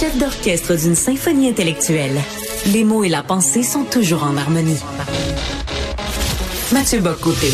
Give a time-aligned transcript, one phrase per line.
[0.00, 2.18] chef d'orchestre d'une symphonie intellectuelle.
[2.72, 4.80] Les mots et la pensée sont toujours en harmonie.
[6.72, 7.50] Mathieu Bocoté.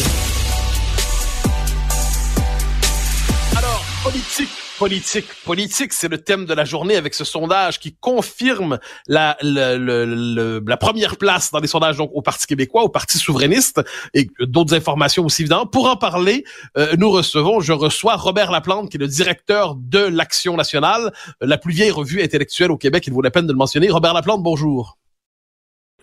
[3.56, 5.26] Alors, politique politique.
[5.44, 11.16] Politique, c'est le thème de la journée avec ce sondage qui confirme la, la première
[11.16, 13.82] place dans les sondages donc au Parti québécois, au Parti souverainiste
[14.14, 15.66] et d'autres informations aussi évidemment.
[15.66, 16.44] Pour en parler,
[16.76, 21.58] euh, nous recevons, je reçois Robert Laplante qui est le directeur de l'Action nationale, la
[21.58, 23.06] plus vieille revue intellectuelle au Québec.
[23.06, 23.88] Il vaut la peine de le mentionner.
[23.90, 24.98] Robert Laplante, bonjour.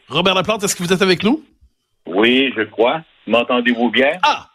[0.08, 1.44] Robert Laplante, est-ce que vous êtes avec nous?
[2.06, 3.02] Oui, je crois.
[3.28, 4.18] M'entendez-vous bien?
[4.24, 4.50] Ah!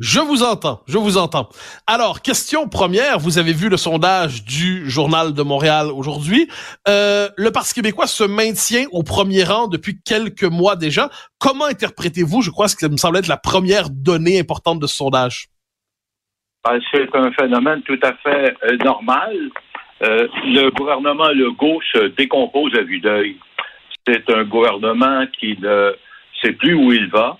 [0.00, 1.50] Je vous entends, je vous entends.
[1.86, 6.48] Alors, question première, vous avez vu le sondage du Journal de Montréal aujourd'hui.
[6.88, 11.10] Euh, le Parti québécois se maintient au premier rang depuis quelques mois déjà.
[11.38, 14.96] Comment interprétez-vous, je crois, ce qui me semble être la première donnée importante de ce
[14.96, 15.48] sondage?
[16.64, 19.36] Ben, c'est un phénomène tout à fait euh, normal.
[20.02, 23.36] Euh, le gouvernement Legault se décompose à vue d'œil.
[24.06, 25.94] C'est un gouvernement qui ne
[26.40, 27.36] sait plus où il va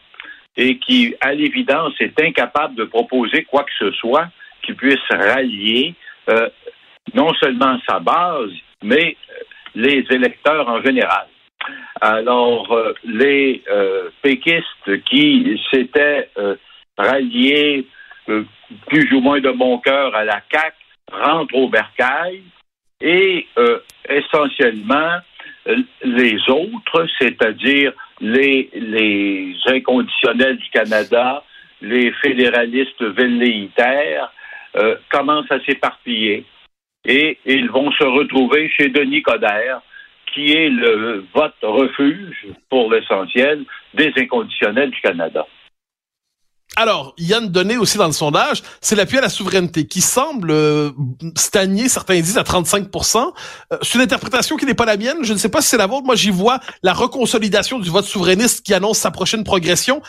[0.56, 4.28] et qui, à l'évidence, est incapable de proposer quoi que ce soit
[4.62, 5.94] qui puisse rallier
[6.28, 6.48] euh,
[7.14, 8.50] non seulement sa base,
[8.82, 9.34] mais euh,
[9.74, 11.26] les électeurs en général.
[12.00, 13.62] Alors, euh, les
[14.22, 16.30] péquistes qui s'étaient
[16.96, 17.86] ralliés
[18.86, 20.76] plus ou moins de bon cœur à la CAQ
[21.12, 22.42] rentrent au bercail
[23.00, 23.46] et
[24.08, 25.18] essentiellement
[25.66, 31.42] les autres, c'est-à-dire les, les inconditionnels du Canada,
[31.80, 34.32] les fédéralistes velléitaires,
[34.76, 36.44] euh, commencent à s'éparpiller
[37.04, 39.80] et ils vont se retrouver chez Denis Coderre,
[40.32, 45.46] qui est le vote refuge, pour l'essentiel, des inconditionnels du Canada.
[46.80, 49.86] Alors, il y a une donnée aussi dans le sondage, c'est l'appui à la souveraineté
[49.86, 50.88] qui semble euh,
[51.36, 53.34] stagner, certains disent, à 35%
[53.70, 55.18] euh, C'est une interprétation qui n'est pas la mienne.
[55.22, 56.06] Je ne sais pas si c'est la vôtre.
[56.06, 60.00] Moi, j'y vois la reconsolidation du vote souverainiste qui annonce sa prochaine progression.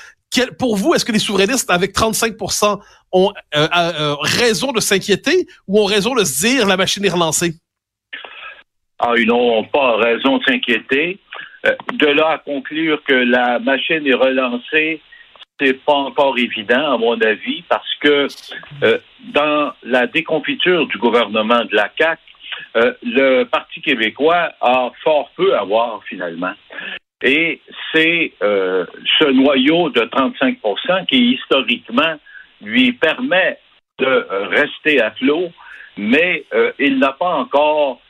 [0.57, 2.79] pour vous, est-ce que les souverainistes avec 35%
[3.12, 7.56] ont euh, raison de s'inquiéter ou ont raison de se dire la machine est relancée?
[8.97, 11.19] Ah, ils n'ont pas raison de s'inquiéter.
[11.66, 15.01] de là à conclure que la machine est relancée,
[15.61, 18.27] c'est pas encore évident, à mon avis, parce que
[18.83, 18.97] euh,
[19.33, 22.19] dans la déconfiture du gouvernement de la CAC,
[22.75, 26.53] euh, le Parti québécois a fort peu à voir finalement.
[27.23, 27.61] Et
[27.94, 28.85] c'est euh,
[29.19, 32.16] ce noyau de 35% qui historiquement
[32.61, 33.59] lui permet
[33.99, 35.51] de rester à flot,
[35.95, 36.43] mais
[36.79, 38.01] il n'a pas encore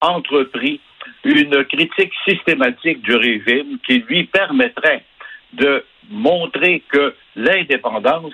[0.00, 0.80] entrepris
[1.24, 5.02] une critique systématique du régime qui lui permettrait
[5.52, 8.32] de montrer que l'indépendance,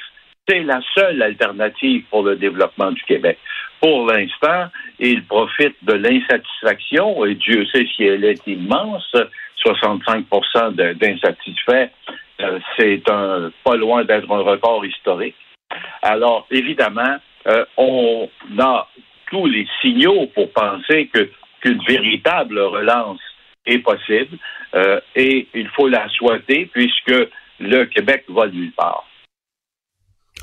[0.48, 3.38] c'est la seule alternative pour le développement du Québec.
[3.80, 9.14] Pour l'instant, il profite de l'insatisfaction, et Dieu sait si elle est immense,
[9.56, 10.26] 65
[10.94, 11.90] d'insatisfaits,
[12.40, 15.34] euh, c'est pas loin d'être un record historique.
[16.02, 17.16] Alors, évidemment,
[17.48, 18.28] euh, on
[18.58, 18.88] a
[19.30, 21.28] tous les signaux pour penser que
[21.60, 23.20] qu'une véritable relance
[23.66, 24.38] est possible
[24.74, 27.14] euh, et il faut la souhaiter puisque
[27.58, 29.06] le Québec va nulle part.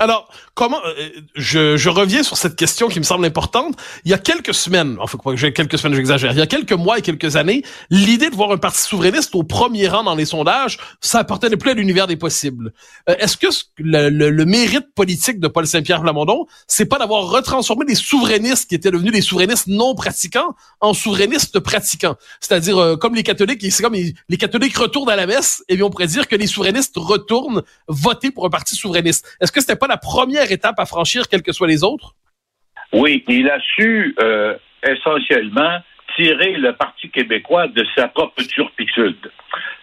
[0.00, 3.76] Alors, comment euh, je, je, reviens sur cette question qui me semble importante.
[4.04, 6.32] Il y a quelques semaines, enfin quelques semaines, j'exagère.
[6.32, 9.44] Il y a quelques mois et quelques années, l'idée de voir un parti souverainiste au
[9.44, 12.72] premier rang dans les sondages, ça appartenait plus à l'univers des possibles.
[13.08, 13.46] Euh, est-ce que
[13.78, 18.74] le, le, mérite politique de Paul Saint-Pierre Plamondon, c'est pas d'avoir retransformé des souverainistes qui
[18.74, 23.82] étaient devenus des souverainistes non pratiquants en souverainistes pratiquants, c'est-à-dire euh, comme les catholiques, c'est
[23.84, 26.94] comme les, catholiques retournent à la messe, et bien on pourrait dire que les souverainistes
[26.96, 29.24] retournent voter pour un parti souverainiste.
[29.40, 32.14] Est-ce que c'était la première étape à franchir, quelles que soient les autres?
[32.92, 34.56] Oui, il a su euh,
[34.86, 35.78] essentiellement
[36.16, 39.30] tirer le Parti québécois de sa propre turpitude.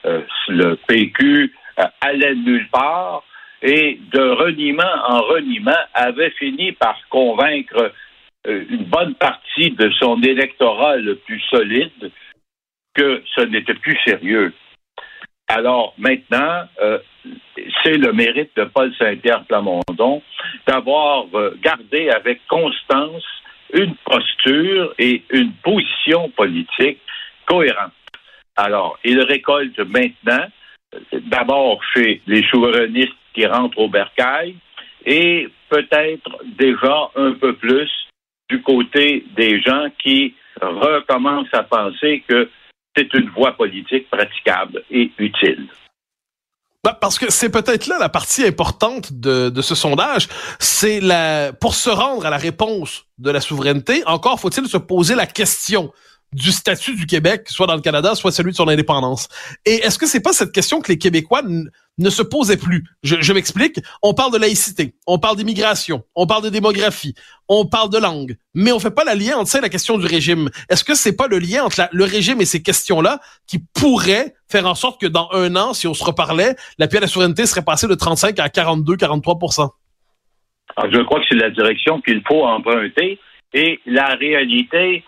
[0.05, 3.23] Euh, le PQ euh, allait nulle part
[3.61, 7.93] et de reniement en reniement avait fini par convaincre
[8.43, 12.11] une bonne partie de son électorat le plus solide
[12.95, 14.51] que ce n'était plus sérieux.
[15.53, 16.99] Alors maintenant, euh,
[17.83, 20.21] c'est le mérite de Paul Saint-Pierre Plamondon
[20.65, 23.25] d'avoir euh, gardé avec constance
[23.73, 26.99] une posture et une position politique
[27.45, 27.91] cohérente.
[28.55, 30.45] Alors, il récolte maintenant,
[31.11, 34.55] d'abord chez les souverainistes qui rentrent au bercail,
[35.05, 37.91] et peut-être déjà un peu plus
[38.49, 42.49] du côté des gens qui recommencent à penser que
[42.95, 45.67] c'est une voie politique praticable et utile.
[46.83, 50.27] Bah, parce que c'est peut-être là la partie importante de, de ce sondage,
[50.59, 55.13] c'est la pour se rendre à la réponse de la souveraineté, encore faut-il se poser
[55.13, 55.93] la question
[56.33, 59.27] du statut du Québec, soit dans le Canada, soit celui de son indépendance.
[59.65, 62.85] Et est-ce que c'est pas cette question que les Québécois ne se posaient plus?
[63.03, 63.79] Je, je m'explique.
[64.01, 67.15] On parle de laïcité, on parle d'immigration, on parle de démographie,
[67.49, 69.97] on parle de langue, mais on fait pas la lien entre ça et la question
[69.97, 70.49] du régime.
[70.69, 74.65] Est-ce que c'est pas le lien entre le régime et ces questions-là qui pourrait faire
[74.67, 77.45] en sorte que dans un an, si on se reparlait, la paix de la souveraineté
[77.45, 79.37] serait passée de 35 à 42, 43
[80.91, 83.19] Je crois que c'est la direction qu'il faut emprunter.
[83.53, 85.03] Et la réalité,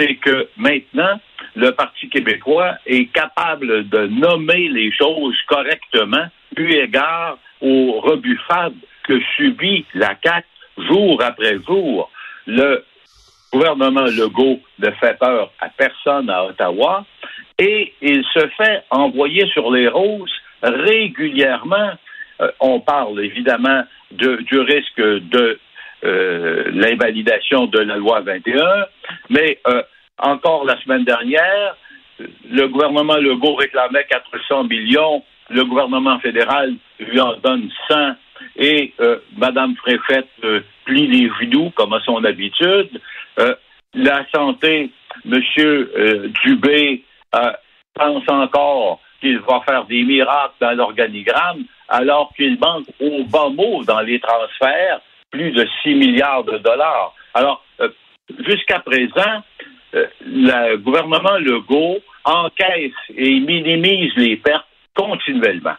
[0.00, 1.20] c'est que maintenant,
[1.54, 6.26] le Parti québécois est capable de nommer les choses correctement,
[6.56, 8.74] eu égard aux rebuffades
[9.04, 10.46] que subit la CAQ
[10.88, 12.10] jour après jour.
[12.46, 12.84] Le
[13.52, 17.04] gouvernement Legault ne fait peur à personne à Ottawa
[17.58, 20.32] et il se fait envoyer sur les roses
[20.62, 21.92] régulièrement.
[22.40, 23.82] Euh, on parle évidemment
[24.12, 25.58] de, du risque de
[26.02, 28.86] l'invalidation de la loi 21,
[29.28, 29.82] mais euh,
[30.18, 31.76] encore la semaine dernière,
[32.50, 38.14] le gouvernement Legault réclamait 400 millions, le gouvernement fédéral lui en donne 100
[38.56, 43.00] et euh, Madame Préfète euh, plie les genoux comme à son habitude.
[43.38, 43.54] Euh,
[43.94, 44.90] la santé,
[45.24, 47.04] Monsieur euh, Dubé
[47.94, 53.84] pense encore qu'il va faire des miracles dans l'organigramme, alors qu'il manque au bas mot
[53.84, 55.00] dans les transferts
[55.30, 57.14] plus de 6 milliards de dollars.
[57.34, 57.64] Alors,
[58.46, 59.42] jusqu'à présent,
[59.92, 65.76] le gouvernement Legault encaisse et minimise les pertes continuellement.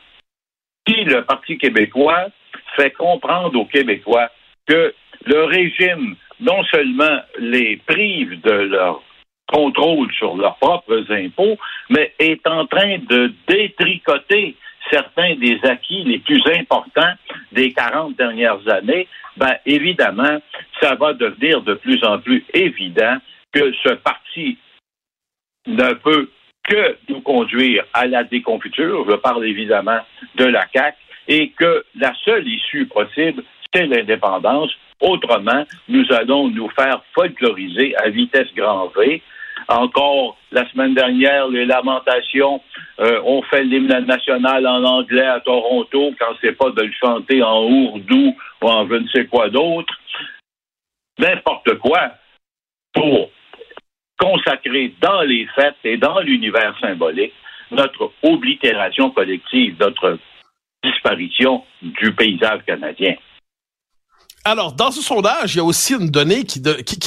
[0.87, 2.27] Si le Parti québécois
[2.75, 4.29] fait comprendre aux Québécois
[4.67, 4.93] que
[5.25, 9.03] le régime non seulement les prive de leur
[9.47, 11.57] contrôle sur leurs propres impôts,
[11.89, 14.55] mais est en train de détricoter
[14.91, 17.13] certains des acquis les plus importants
[17.51, 19.07] des 40 dernières années,
[19.37, 20.39] ben évidemment,
[20.81, 23.17] ça va devenir de plus en plus évident
[23.51, 24.57] que ce parti
[25.67, 26.29] ne peut
[26.63, 29.05] que nous conduire à la déconfiture.
[29.09, 29.99] Je parle évidemment
[30.35, 30.97] de la CAQ
[31.27, 33.43] et que la seule issue possible,
[33.73, 34.71] c'est l'indépendance.
[34.99, 39.21] Autrement, nous allons nous faire folkloriser à vitesse grand V.
[39.67, 42.61] Encore la semaine dernière, les lamentations
[42.99, 47.41] euh, ont fait l'hymne national en anglais à Toronto quand c'est pas de le chanter
[47.43, 49.93] en ourdou ou en je ne sais quoi d'autre.
[51.19, 52.13] N'importe quoi
[52.93, 53.29] pour
[54.19, 57.33] consacrer dans les fêtes et dans l'univers symbolique
[57.71, 60.19] notre oblitération collective, notre
[60.83, 63.15] disparition du paysage canadien.
[64.43, 66.59] Alors, dans ce sondage, il y a aussi une donnée qui,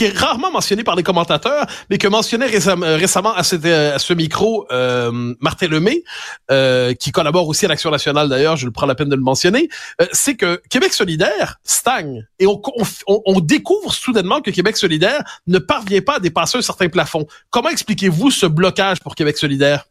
[0.05, 4.13] est rarement mentionnée par les commentateurs, mais que mentionnait euh, récemment à, euh, à, ce
[4.13, 6.05] micro euh, Martin Lemay,
[6.53, 9.23] euh, qui collabore aussi à l'Action nationale d'ailleurs, je le prends la peine de le
[9.23, 9.69] mentionner,
[10.13, 12.25] c'est que Québec solidaire stagne.
[12.39, 12.63] Et on,
[13.09, 17.27] on, on, découvre soudainement que Québec solidaire ne parvient pas à dépasser un certain plafond.
[17.51, 19.87] Comment expliquez-vous ce blocage pour Québec solidaire?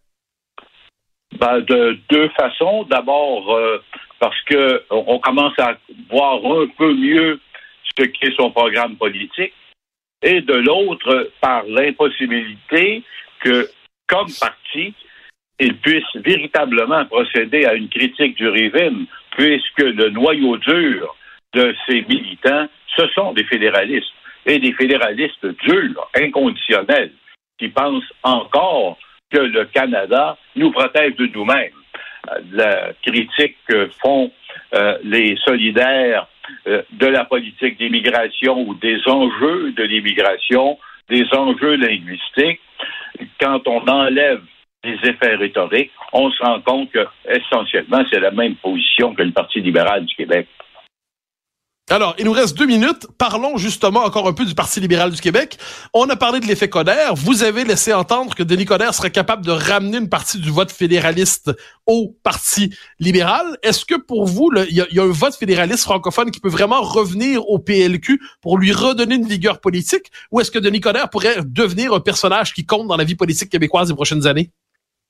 [1.39, 2.83] Ben, de deux façons.
[2.83, 3.57] D'abord,
[4.19, 5.77] parce que on commence à
[6.09, 7.39] voir un peu mieux
[7.97, 9.53] ce qu'est son programme politique,
[10.21, 13.03] et de l'autre, par l'impossibilité
[13.41, 13.67] que,
[14.07, 14.93] comme parti,
[15.59, 21.15] il puisse véritablement procéder à une critique du régime, puisque le noyau dur
[21.53, 24.13] de ces militants, ce sont des fédéralistes,
[24.45, 27.11] et des fédéralistes durs, inconditionnels,
[27.57, 28.97] qui pensent encore
[29.33, 31.71] que le Canada nous protège de nous-mêmes
[32.51, 34.31] la critique que font
[34.73, 36.27] euh, les solidaires
[36.67, 40.77] euh, de la politique d'immigration ou des enjeux de l'immigration,
[41.09, 42.61] des enjeux linguistiques,
[43.39, 44.41] quand on enlève
[44.83, 49.31] les effets rhétoriques, on se rend compte que essentiellement c'est la même position que le
[49.31, 50.47] Parti libéral du Québec.
[51.89, 53.07] Alors, il nous reste deux minutes.
[53.19, 55.57] Parlons justement encore un peu du Parti libéral du Québec.
[55.93, 57.09] On a parlé de l'effet Coder.
[57.13, 60.71] Vous avez laissé entendre que Denis Coder serait capable de ramener une partie du vote
[60.71, 61.51] fédéraliste
[61.85, 63.57] au Parti libéral.
[63.63, 67.47] Est-ce que pour vous, il y, a un vote fédéraliste francophone qui peut vraiment revenir
[67.49, 70.05] au PLQ pour lui redonner une vigueur politique?
[70.31, 73.49] Ou est-ce que Denis Coder pourrait devenir un personnage qui compte dans la vie politique
[73.49, 74.51] québécoise des prochaines années?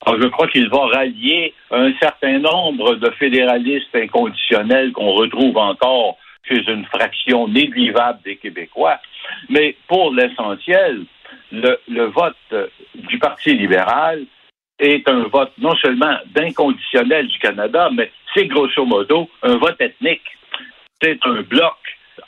[0.04, 6.18] Alors, je crois qu'il va rallier un certain nombre de fédéralistes inconditionnels qu'on retrouve encore
[6.48, 9.00] chez une fraction négligeable des Québécois.
[9.48, 11.04] Mais pour l'essentiel,
[11.52, 12.36] le, vote
[12.94, 14.24] du Parti libéral
[14.78, 20.24] est un vote non seulement d'inconditionnel du Canada, mais c'est grosso modo un vote ethnique.
[21.00, 21.76] C'est un bloc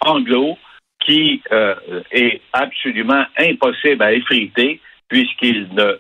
[0.00, 0.58] anglo
[1.04, 1.74] qui euh,
[2.10, 5.98] est absolument impossible à effriter puisqu'il ne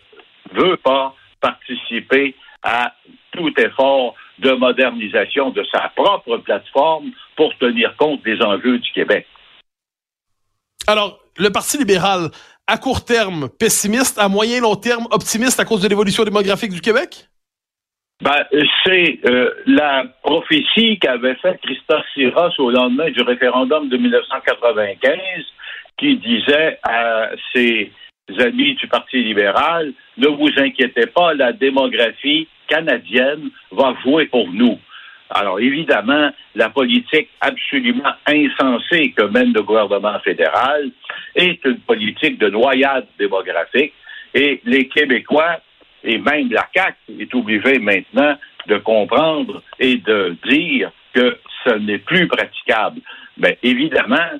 [0.52, 2.34] veut pas participer
[2.66, 2.92] à
[3.30, 9.26] tout effort de modernisation de sa propre plateforme pour tenir compte des enjeux du Québec.
[10.86, 12.30] Alors, le Parti libéral
[12.66, 16.80] à court terme, pessimiste, à moyen long terme, optimiste à cause de l'évolution démographique du
[16.80, 17.28] Québec?
[18.22, 18.44] Ben,
[18.84, 25.18] c'est euh, la prophétie qu'avait faite Christophe Siras au lendemain du référendum de 1995
[25.98, 27.92] qui disait à ses
[28.38, 34.78] amis du Parti libéral, ne vous inquiétez pas, la démographie canadienne va jouer pour nous.
[35.30, 40.90] Alors évidemment, la politique absolument insensée que mène le gouvernement fédéral
[41.34, 43.92] est une politique de noyade démographique
[44.34, 45.60] et les Québécois
[46.04, 48.36] et même la CAQ est obligée maintenant
[48.68, 53.00] de comprendre et de dire que ce n'est plus praticable.
[53.38, 54.30] Mais évidemment,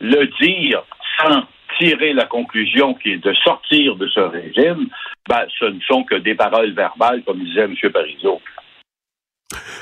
[0.00, 0.84] le dire
[1.18, 1.44] sans
[1.78, 4.88] tirer la conclusion qui est de sortir de ce régime,
[5.28, 7.74] ben, ce ne sont que des paroles verbales, comme disait M.
[7.92, 8.40] Parizeau.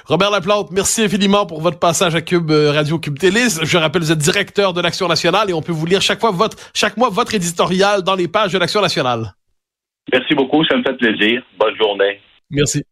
[0.07, 3.43] Robert Laplante, merci infiniment pour votre passage à Cube euh, Radio Cube Télé.
[3.63, 6.31] Je rappelle, vous êtes directeur de l'Action nationale et on peut vous lire chaque fois
[6.31, 9.33] votre, chaque mois votre éditorial dans les pages de l'Action nationale.
[10.13, 11.43] Merci beaucoup, ça me fait plaisir.
[11.59, 12.21] Bonne journée.
[12.51, 12.83] Merci.